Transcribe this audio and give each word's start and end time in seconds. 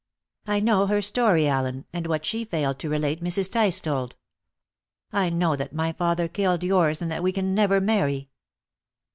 I 0.47 0.59
know 0.61 0.87
her 0.87 0.99
story, 0.99 1.47
Allen, 1.47 1.85
and 1.93 2.07
what 2.07 2.25
she 2.25 2.43
failed 2.43 2.79
to 2.79 2.89
relate 2.89 3.21
Mrs. 3.21 3.51
Tice 3.51 3.79
told. 3.79 4.15
I 5.13 5.29
know 5.29 5.55
that 5.55 5.73
my 5.73 5.91
father 5.93 6.27
killed 6.27 6.63
yours, 6.63 7.03
and 7.03 7.11
that 7.11 7.21
we 7.21 7.31
can 7.31 7.53
never 7.53 7.79
marry." 7.79 8.31